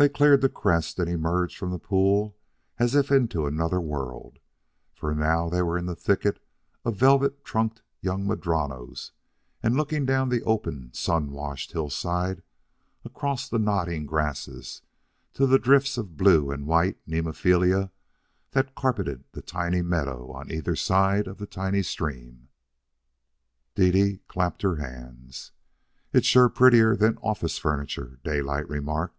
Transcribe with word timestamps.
They 0.00 0.08
cleared 0.08 0.42
the 0.42 0.48
crest 0.48 1.00
and 1.00 1.10
emerged 1.10 1.58
from 1.58 1.72
the 1.72 1.78
pool 1.80 2.36
as 2.78 2.94
if 2.94 3.10
into 3.10 3.46
another 3.48 3.80
world, 3.80 4.38
for 4.94 5.12
now 5.12 5.48
they 5.48 5.60
were 5.60 5.76
in 5.76 5.86
the 5.86 5.96
thicket 5.96 6.38
of 6.84 6.94
velvet 6.94 7.44
trunked 7.44 7.82
young 8.00 8.24
madronos 8.24 9.10
and 9.60 9.74
looking 9.76 10.06
down 10.06 10.28
the 10.28 10.44
open, 10.44 10.92
sun 10.94 11.32
washed 11.32 11.72
hillside, 11.72 12.44
across 13.04 13.48
the 13.48 13.58
nodding 13.58 14.06
grasses, 14.06 14.82
to 15.34 15.48
the 15.48 15.58
drifts 15.58 15.98
of 15.98 16.16
blue 16.16 16.52
and 16.52 16.68
white 16.68 16.98
nemophilae 17.04 17.90
that 18.52 18.76
carpeted 18.76 19.24
the 19.32 19.42
tiny 19.42 19.82
meadow 19.82 20.30
on 20.30 20.48
either 20.48 20.76
side 20.76 21.24
the 21.24 21.44
tiny 21.44 21.82
stream. 21.82 22.48
Dede 23.74 24.20
clapped 24.28 24.62
her 24.62 24.76
hands. 24.76 25.50
"It's 26.12 26.24
sure 26.28 26.48
prettier 26.48 26.94
than 26.94 27.18
office 27.18 27.58
furniture," 27.58 28.20
Daylight 28.22 28.68
remarked. 28.68 29.16